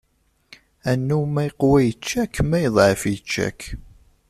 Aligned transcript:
Annu 0.89 1.19
ma 1.33 1.41
iqwa 1.49 1.79
ičča-k, 1.91 2.33
ma 2.49 2.57
iḍɛef 2.67 3.01
ičča-k. 3.13 3.59